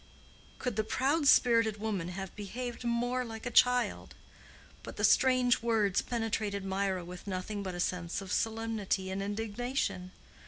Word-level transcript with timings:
Could 0.57 0.77
the 0.77 0.83
proud 0.83 1.27
spirited 1.27 1.77
woman 1.77 2.07
have 2.07 2.35
behaved 2.35 2.83
more 2.83 3.23
like 3.23 3.45
a 3.45 3.51
child? 3.51 4.15
But 4.81 4.97
the 4.97 5.03
strange 5.03 5.61
words 5.61 6.01
penetrated 6.01 6.65
Mirah 6.65 7.05
with 7.05 7.27
nothing 7.27 7.61
but 7.61 7.75
a 7.75 7.79
sense 7.79 8.19
of 8.19 8.31
solemnity 8.31 9.11
and 9.11 9.21
indignation. 9.21 10.09